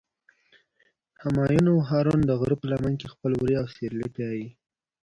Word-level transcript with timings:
همایون 1.21 1.65
او 1.73 1.77
هارون 1.89 2.19
د 2.25 2.31
غره 2.39 2.55
په 2.59 2.65
لمن 2.71 2.93
کې 2.99 3.07
خپل 3.13 3.31
وري 3.35 3.55
او 3.61 3.67
سرلي 3.75 4.07
پیایی. 4.15 4.47